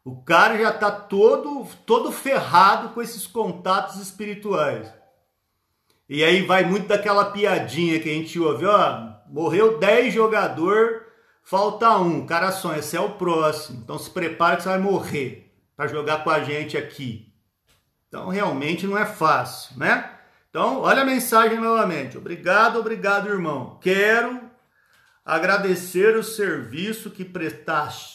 [0.06, 4.88] O cara já está todo, todo ferrado com esses contatos espirituais.
[6.08, 11.08] E aí vai muito daquela piadinha que a gente ouve, ó, morreu 10 jogador,
[11.41, 13.82] falta um, cara sonha, esse é o próximo.
[13.84, 17.34] Então se prepara que você vai morrer para jogar com a gente aqui.
[18.08, 20.12] Então realmente não é fácil, né?
[20.51, 22.18] Então, olha a mensagem novamente.
[22.18, 23.78] Obrigado, obrigado, irmão.
[23.82, 24.39] Quero
[25.26, 28.14] agradecer o serviço que prestaste.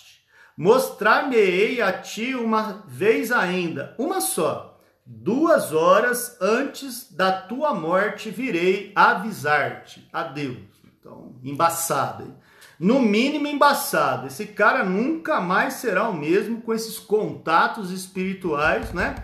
[0.57, 4.79] Mostrar-me-ei a ti uma vez ainda, uma só.
[5.13, 10.09] duas horas antes da tua morte virei avisar-te.
[10.13, 10.59] Adeus.
[10.99, 12.25] Então, embaçado.
[12.25, 12.35] Hein?
[12.79, 14.29] No mínimo embaçado.
[14.29, 19.17] Esse cara nunca mais será o mesmo com esses contatos espirituais, né?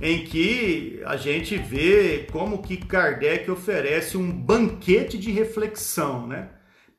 [0.00, 6.50] Em que a gente vê como que Kardec oferece um banquete de reflexão, né?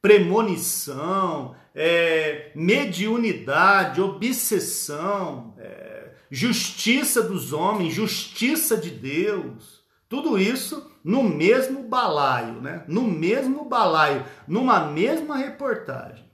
[0.02, 11.84] Premonição, é, mediunidade, obsessão, é, justiça dos homens, justiça de Deus, tudo isso no mesmo
[11.84, 12.84] balaio, né?
[12.86, 16.30] No mesmo balaio, numa mesma reportagem.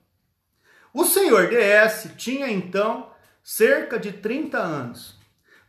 [0.92, 3.12] O senhor DS tinha então
[3.44, 5.20] cerca de 30 anos.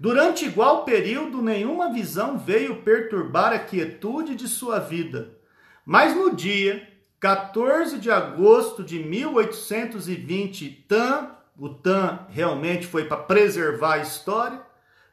[0.01, 5.37] Durante igual período, nenhuma visão veio perturbar a quietude de sua vida.
[5.85, 13.95] Mas no dia 14 de agosto de 1820, Tan o TAM realmente foi para preservar
[13.95, 14.61] a história.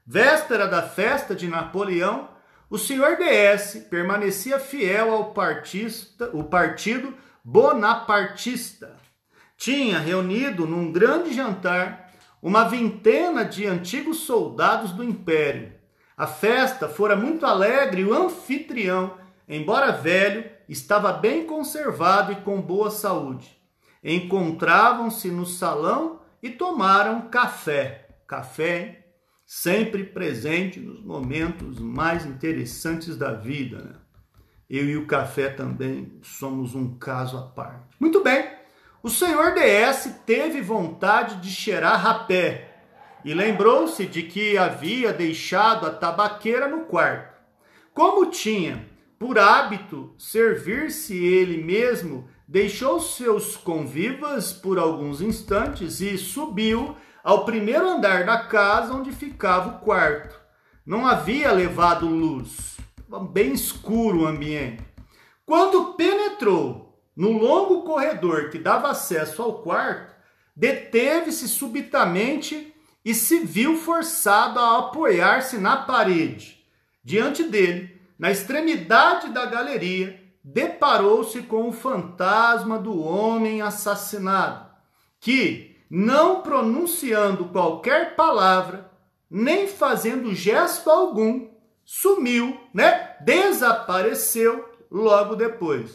[0.05, 2.27] Véspera da festa de Napoleão,
[2.69, 8.97] o senhor DS permanecia fiel ao partista, o partido bonapartista.
[9.55, 15.71] Tinha reunido num grande jantar uma vintena de antigos soldados do império.
[16.17, 22.61] A festa fora muito alegre e o anfitrião, embora velho, estava bem conservado e com
[22.61, 23.57] boa saúde.
[24.03, 28.07] Encontravam-se no salão e tomaram café.
[28.27, 29.03] Café
[29.45, 33.77] sempre presente nos momentos mais interessantes da vida.
[33.77, 33.95] Né?
[34.69, 37.95] Eu e o café também somos um caso à parte.
[37.99, 38.49] Muito bem,
[39.01, 42.73] o senhor DS teve vontade de cheirar rapé
[43.23, 47.33] e lembrou-se de que havia deixado a tabaqueira no quarto.
[47.93, 48.89] Como tinha
[49.23, 57.87] por hábito servir-se ele mesmo deixou seus convivas por alguns instantes e subiu ao primeiro
[57.87, 60.37] andar da casa onde ficava o quarto.
[60.85, 62.75] Não havia levado luz,
[63.31, 64.83] bem escuro o ambiente.
[65.45, 70.13] Quando penetrou no longo corredor que dava acesso ao quarto,
[70.53, 76.61] deteve-se subitamente e se viu forçado a apoiar-se na parede.
[77.01, 77.92] Diante dele,
[78.23, 84.65] na extremidade da galeria, deparou-se com o fantasma do homem assassinado,
[85.19, 88.89] que, não pronunciando qualquer palavra,
[89.29, 91.49] nem fazendo gesto algum,
[91.83, 93.17] sumiu, né?
[93.19, 95.93] Desapareceu logo depois.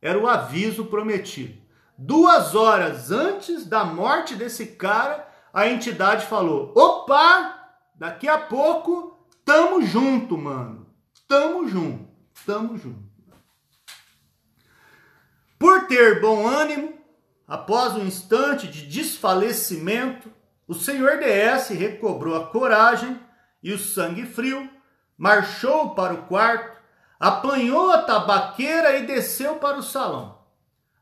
[0.00, 1.60] Era o aviso prometido.
[1.98, 9.82] Duas horas antes da morte desse cara, a entidade falou: opa, daqui a pouco tamo
[9.82, 10.85] junto, mano.
[11.28, 12.08] Tamo junto,
[12.44, 13.02] tamo junto.
[15.58, 16.94] Por ter bom ânimo,
[17.48, 20.30] após um instante de desfalecimento,
[20.68, 23.18] o senhor DS recobrou a coragem
[23.62, 24.68] e o sangue frio,
[25.18, 26.76] marchou para o quarto,
[27.18, 30.38] apanhou a tabaqueira e desceu para o salão.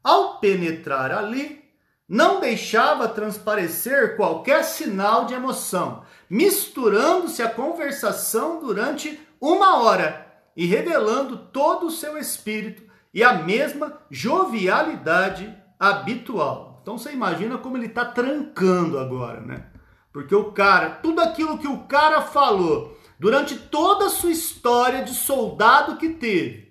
[0.02, 1.64] Ao penetrar ali,
[2.08, 9.18] não deixava transparecer qualquer sinal de emoção, misturando-se à conversação durante
[9.52, 10.26] uma hora
[10.56, 12.82] e revelando todo o seu espírito
[13.12, 16.80] e a mesma jovialidade habitual.
[16.82, 19.66] Então você imagina como ele está trancando agora, né?
[20.12, 25.12] Porque o cara, tudo aquilo que o cara falou durante toda a sua história de
[25.12, 26.64] soldado que teve,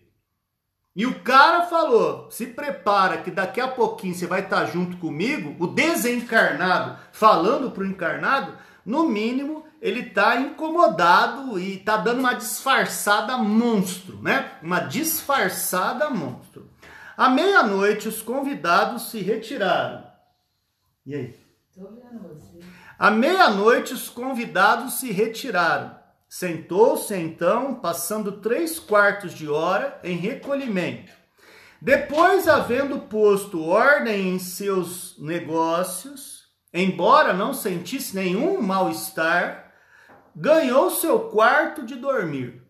[0.95, 4.97] e o cara falou: se prepara que daqui a pouquinho você vai estar tá junto
[4.97, 8.53] comigo, o desencarnado falando para o encarnado,
[8.86, 14.51] no mínimo ele está incomodado e está dando uma disfarçada monstro, né?
[14.61, 16.69] Uma disfarçada monstro.
[17.17, 20.03] À meia-noite, os convidados se retiraram.
[21.05, 21.36] E aí?
[22.97, 25.95] À meia-noite, os convidados se retiraram.
[26.29, 31.11] Sentou-se então, passando três quartos de hora em recolhimento.
[31.79, 36.32] Depois, havendo posto ordem em seus negócios,
[36.74, 39.71] embora não sentisse nenhum mal-estar,
[40.36, 42.61] ganhou seu quarto de dormir.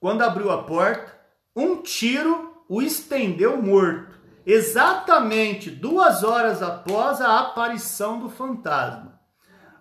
[0.00, 1.14] Quando abriu a porta,
[1.54, 9.20] um tiro o estendeu morto, exatamente duas horas após a aparição do fantasma.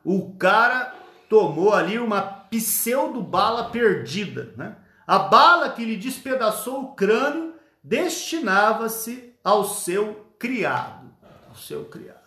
[0.03, 0.93] O cara
[1.29, 4.53] tomou ali uma pseudo-bala perdida.
[4.57, 4.75] Né?
[5.07, 11.11] A bala que lhe despedaçou o crânio destinava-se ao seu criado.
[11.49, 12.22] Ao seu criado.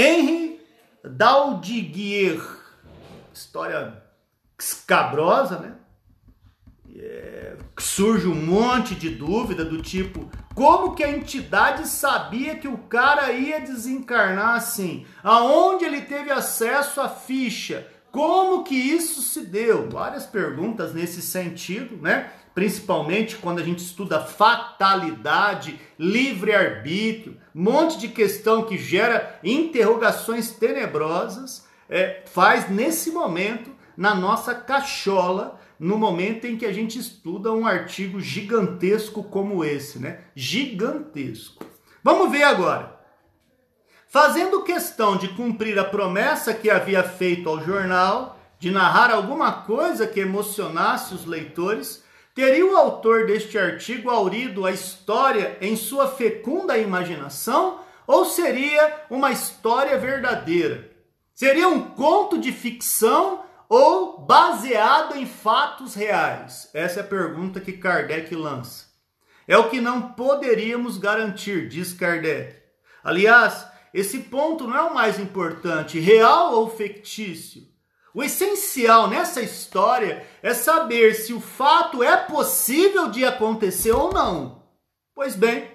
[0.00, 0.60] Henri
[1.04, 2.40] Daudiguier
[3.32, 4.00] história
[4.58, 5.74] escabrosa, né?
[6.96, 12.78] É, surge um monte de dúvida do tipo como que a entidade sabia que o
[12.78, 15.06] cara ia desencarnar assim?
[15.22, 17.86] Aonde ele teve acesso à ficha?
[18.10, 19.88] Como que isso se deu?
[19.88, 22.32] Várias perguntas nesse sentido, né?
[22.54, 31.66] Principalmente quando a gente estuda fatalidade, livre-arbítrio, um monte de questão que gera interrogações tenebrosas,
[31.88, 37.66] é, faz nesse momento na nossa cachola, no momento em que a gente estuda um
[37.66, 40.20] artigo gigantesco como esse, né?
[40.34, 41.64] Gigantesco.
[42.02, 42.98] Vamos ver agora.
[44.08, 50.06] Fazendo questão de cumprir a promessa que havia feito ao jornal, de narrar alguma coisa
[50.06, 52.02] que emocionasse os leitores,
[52.38, 59.32] teria o autor deste artigo aurido a história em sua fecunda imaginação ou seria uma
[59.32, 60.88] história verdadeira?
[61.34, 66.70] Seria um conto de ficção ou baseado em fatos reais?
[66.72, 68.86] Essa é a pergunta que Kardec lança.
[69.48, 72.54] É o que não poderíamos garantir, diz Kardec.
[73.02, 77.66] Aliás, esse ponto não é o mais importante, real ou fictício.
[78.18, 84.64] O essencial nessa história é saber se o fato é possível de acontecer ou não.
[85.14, 85.70] Pois bem,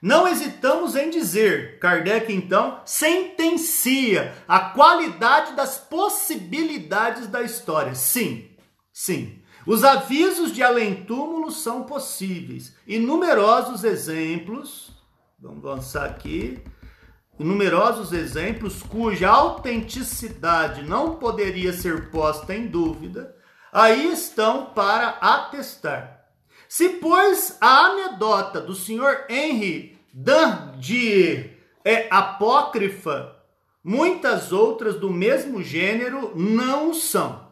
[0.00, 7.96] não hesitamos em dizer, Kardec então sentencia a qualidade das possibilidades da história.
[7.96, 8.48] Sim,
[8.92, 9.42] sim.
[9.66, 14.92] Os avisos de além-túmulo são possíveis e numerosos exemplos,
[15.40, 16.62] vamos avançar aqui,
[17.44, 23.34] numerosos exemplos cuja autenticidade não poderia ser posta em dúvida,
[23.72, 26.26] aí estão para atestar.
[26.68, 33.36] Se, pois, a anedota do senhor Henry Dandier é apócrifa,
[33.82, 37.48] muitas outras do mesmo gênero não são.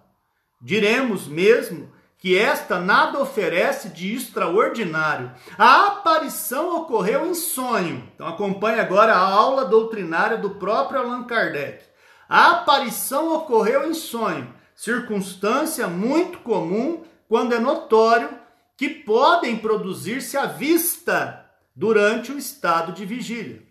[0.60, 5.30] Diremos mesmo que esta nada oferece de extraordinário.
[5.56, 8.08] A aparição ocorreu em sonho.
[8.14, 11.84] Então acompanhe agora a aula doutrinária do próprio Allan Kardec.
[12.28, 18.30] A aparição ocorreu em sonho, circunstância muito comum quando é notório
[18.76, 23.62] que podem produzir-se à vista durante o estado de vigília.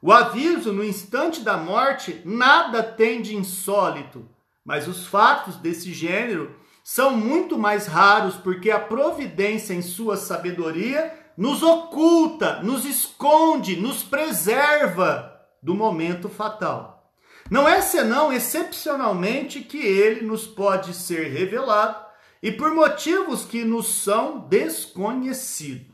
[0.00, 4.28] O aviso no instante da morte nada tem de insólito,
[4.64, 11.12] mas os fatos desse gênero são muito mais raros porque a providência, em sua sabedoria,
[11.36, 17.12] nos oculta, nos esconde, nos preserva do momento fatal.
[17.50, 22.02] Não é senão excepcionalmente que ele nos pode ser revelado
[22.42, 25.92] e por motivos que nos são desconhecidos.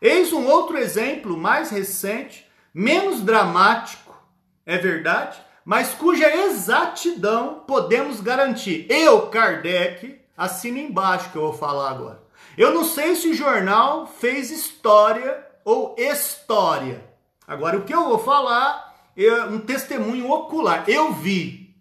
[0.00, 4.16] Eis um outro exemplo mais recente, menos dramático,
[4.64, 5.38] é verdade,
[5.68, 8.86] mas cuja exatidão podemos garantir.
[8.88, 12.22] Eu, Kardec, assino embaixo que eu vou falar agora.
[12.56, 17.04] Eu não sei se o jornal fez história ou história.
[17.46, 20.88] Agora, o que eu vou falar é um testemunho ocular.
[20.88, 21.76] Eu vi.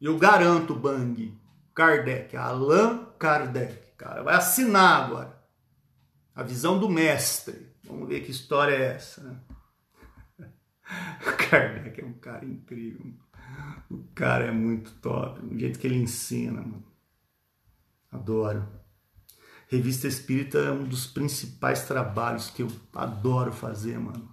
[0.00, 1.36] Eu garanto, Bang.
[1.74, 3.82] Kardec, Allan Kardec.
[3.96, 5.36] Cara, vai assinar agora.
[6.36, 7.74] A visão do mestre.
[7.82, 9.22] Vamos ver que história é essa.
[9.22, 9.34] Né?
[11.50, 13.12] Kardec é um cara incrível.
[13.90, 15.40] O cara é muito top.
[15.44, 16.84] O jeito que ele ensina, mano.
[18.10, 18.66] Adoro.
[19.68, 24.28] Revista Espírita é um dos principais trabalhos que eu adoro fazer, mano.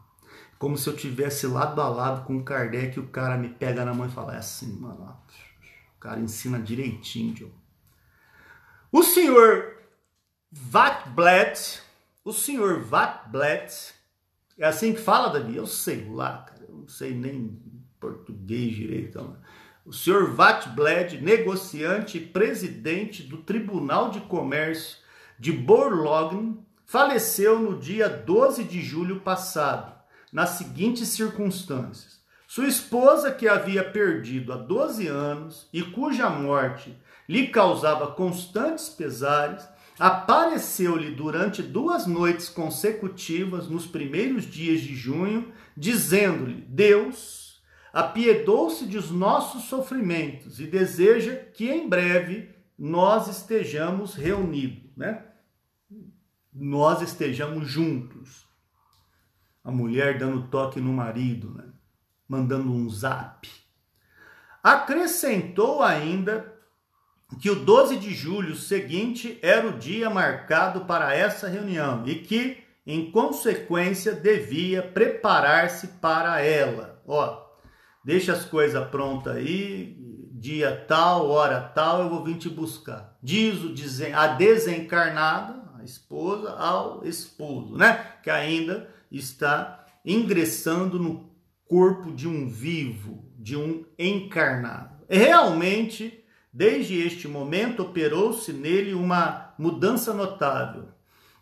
[0.58, 3.84] Como se eu tivesse lado a lado com o Kardec e o cara me pega
[3.84, 5.16] na mão e fala: é assim, mano
[6.06, 7.52] cara ensina direitinho, Joe.
[8.92, 9.76] O senhor
[10.52, 11.82] Vatblatt,
[12.24, 13.96] o senhor Vatblatt,
[14.58, 15.56] é assim que fala, Davi?
[15.56, 17.60] Eu sei lá, cara, eu não sei nem
[18.00, 19.18] português direito.
[19.18, 19.38] Não.
[19.86, 24.98] O senhor Vatblatt, negociante e presidente do Tribunal de Comércio
[25.38, 29.94] de Borlogn, faleceu no dia 12 de julho passado,
[30.32, 32.20] nas seguintes circunstâncias.
[32.48, 36.98] Sua esposa, que havia perdido há 12 anos e cuja morte
[37.28, 39.68] lhe causava constantes pesares,
[40.00, 47.62] apareceu-lhe durante duas noites consecutivas nos primeiros dias de junho, dizendo-lhe: Deus
[47.94, 55.24] apiedou-se dos nossos sofrimentos e deseja que em breve nós estejamos reunidos, né?
[56.54, 58.46] Nós estejamos juntos.
[59.64, 61.66] A mulher dando toque no marido, né?
[62.28, 63.50] mandando um zap.
[64.64, 66.55] Acrescentou ainda
[67.42, 72.58] que o 12 de julho seguinte era o dia marcado para essa reunião e que,
[72.86, 77.02] em consequência, devia preparar-se para ela.
[77.08, 77.42] Ó,
[78.04, 79.98] deixa as coisas prontas aí,
[80.34, 83.18] dia tal, hora tal, eu vou vir te buscar.
[83.22, 83.74] Diz o
[84.14, 88.06] a desencarnada, a esposa, ao esposo, né?
[88.22, 91.32] Que ainda está ingressando no
[91.68, 95.04] corpo de um vivo, de um encarnado.
[95.10, 96.24] Realmente,
[96.56, 100.88] desde este momento, operou-se nele uma mudança notável.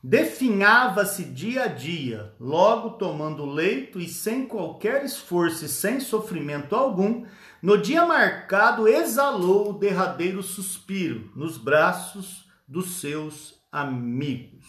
[0.01, 7.26] Definhava-se dia a dia, logo tomando leito e sem qualquer esforço e sem sofrimento algum,
[7.61, 14.66] no dia marcado exalou o derradeiro suspiro nos braços dos seus amigos.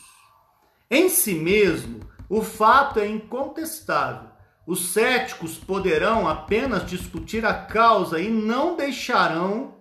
[0.91, 4.29] Em si mesmo, o fato é incontestável.
[4.67, 9.74] Os céticos poderão apenas discutir a causa e não deixarão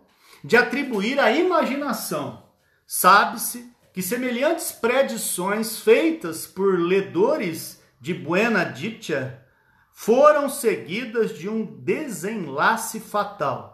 [0.44, 2.44] de atribuir à imaginação.
[2.86, 9.40] Sabe-se que semelhantes predições feitas por ledores de Buena Dicha
[9.94, 13.74] foram seguidas de um desenlace fatal.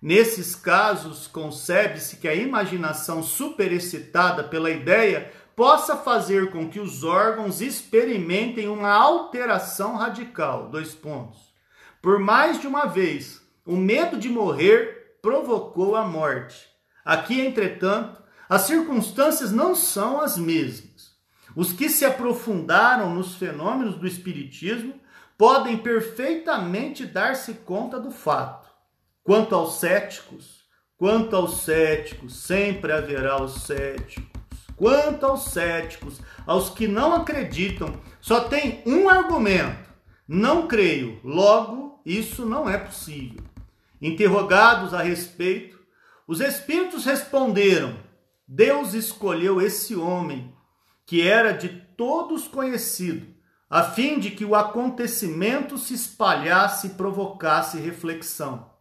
[0.00, 7.60] Nesses casos, concebe-se que a imaginação superexcitada pela ideia possa fazer com que os órgãos
[7.60, 10.68] experimentem uma alteração radical.
[10.70, 11.38] Dois pontos.
[12.00, 16.66] Por mais de uma vez, o medo de morrer provocou a morte.
[17.04, 21.12] Aqui, entretanto, as circunstâncias não são as mesmas.
[21.54, 24.94] Os que se aprofundaram nos fenômenos do espiritismo
[25.38, 28.68] podem perfeitamente dar-se conta do fato.
[29.22, 30.64] Quanto aos céticos,
[30.98, 34.30] quanto aos céticos, sempre haverá os céticos.
[34.76, 39.88] Quanto aos céticos, aos que não acreditam, só tem um argumento:
[40.26, 43.51] não creio, logo isso não é possível.
[44.02, 45.78] Interrogados a respeito,
[46.26, 47.96] os espíritos responderam:
[48.48, 50.52] Deus escolheu esse homem,
[51.06, 53.32] que era de todos conhecido,
[53.70, 58.72] a fim de que o acontecimento se espalhasse e provocasse reflexão.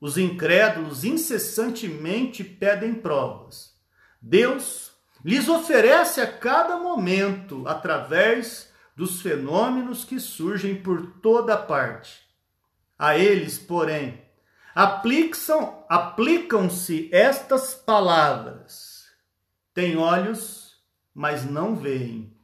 [0.00, 3.74] Os incrédulos incessantemente pedem provas.
[4.22, 4.92] Deus
[5.24, 12.20] lhes oferece a cada momento, através dos fenômenos que surgem por toda parte.
[12.96, 14.29] A eles, porém,
[14.74, 15.52] aplicam-se
[15.88, 16.68] aplicam
[17.10, 19.04] estas palavras:
[19.74, 20.82] Tem olhos,
[21.14, 22.36] mas não veem,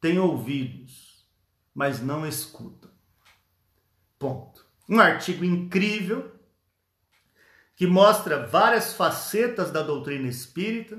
[0.00, 1.26] tem ouvidos,
[1.74, 2.90] mas não escutam.
[4.18, 4.66] Ponto.
[4.88, 6.32] Um artigo incrível
[7.74, 10.98] que mostra várias facetas da doutrina espírita,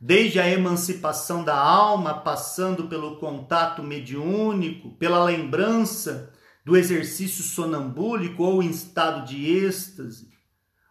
[0.00, 6.32] desde a emancipação da alma, passando pelo contato mediúnico, pela lembrança
[6.66, 10.32] do exercício sonambúlico ou em estado de êxtase.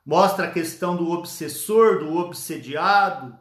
[0.05, 3.38] Mostra a questão do obsessor, do obsediado,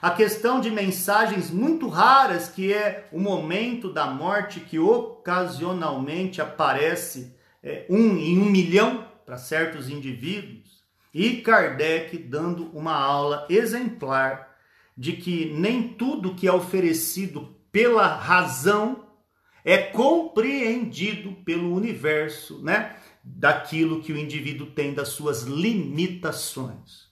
[0.00, 7.36] a questão de mensagens muito raras, que é o momento da morte que ocasionalmente aparece
[7.62, 14.56] é, um em um milhão para certos indivíduos, e Kardec dando uma aula exemplar
[14.96, 19.05] de que nem tudo que é oferecido pela razão
[19.66, 22.94] é compreendido pelo universo, né?
[23.24, 27.08] Daquilo que o indivíduo tem das suas limitações.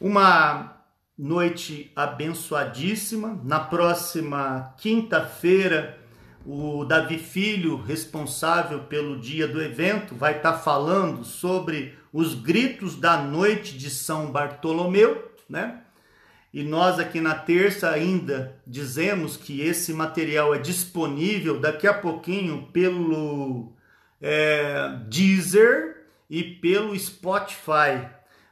[0.00, 0.82] Uma
[1.16, 3.40] noite abençoadíssima.
[3.44, 5.96] Na próxima quinta-feira,
[6.44, 12.96] o Davi Filho, responsável pelo dia do evento, vai estar tá falando sobre os gritos
[12.96, 15.82] da noite de São Bartolomeu, né?
[16.52, 22.68] E nós aqui na terça ainda dizemos que esse material é disponível daqui a pouquinho
[22.70, 23.72] pelo
[24.20, 28.06] é, Deezer e pelo Spotify.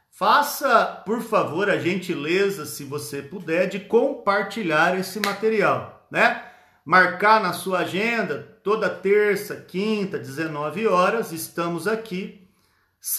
[0.09, 6.43] Faça, por favor, a gentileza, se você puder, de compartilhar esse material, né?
[6.83, 12.47] Marcar na sua agenda, toda terça, quinta, 19 horas, estamos aqui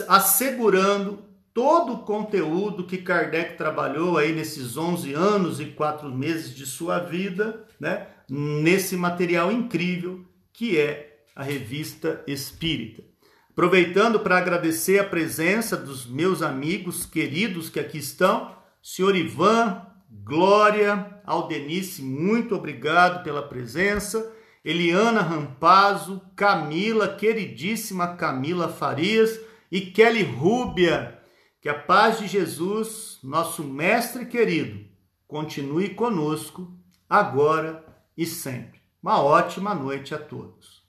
[0.08, 1.24] assegurando
[1.54, 6.98] todo o conteúdo que Kardec trabalhou aí nesses 11 anos e 4 meses de sua
[6.98, 8.06] vida, né?
[8.28, 13.02] Nesse material incrível que é a Revista Espírita.
[13.50, 19.86] Aproveitando para agradecer a presença dos meus amigos queridos que aqui estão, senhor Ivan,
[20.24, 24.30] Glória, Aldenice, muito obrigado pela presença.
[24.64, 29.40] Eliana Rampazzo, Camila, queridíssima Camila Farias
[29.70, 31.18] e Kelly Rúbia.
[31.62, 34.84] Que a paz de Jesus, nosso mestre querido,
[35.28, 36.76] continue conosco
[37.08, 37.86] agora
[38.18, 38.80] e sempre.
[39.00, 40.82] Uma ótima noite a todos.